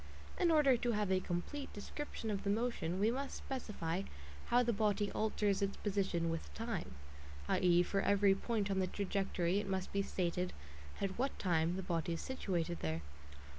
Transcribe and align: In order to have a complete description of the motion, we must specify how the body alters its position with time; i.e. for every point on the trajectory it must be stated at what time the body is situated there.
In 0.39 0.49
order 0.49 0.77
to 0.77 0.93
have 0.93 1.11
a 1.11 1.19
complete 1.19 1.71
description 1.73 2.31
of 2.31 2.43
the 2.43 2.49
motion, 2.49 2.99
we 2.99 3.11
must 3.11 3.35
specify 3.37 4.01
how 4.47 4.63
the 4.63 4.73
body 4.73 5.11
alters 5.11 5.61
its 5.61 5.77
position 5.77 6.31
with 6.31 6.51
time; 6.55 6.95
i.e. 7.47 7.83
for 7.83 8.01
every 8.01 8.33
point 8.33 8.71
on 8.71 8.79
the 8.79 8.87
trajectory 8.87 9.59
it 9.59 9.69
must 9.69 9.93
be 9.93 10.01
stated 10.01 10.53
at 10.99 11.19
what 11.19 11.37
time 11.37 11.75
the 11.75 11.83
body 11.83 12.13
is 12.13 12.21
situated 12.21 12.79
there. 12.79 13.03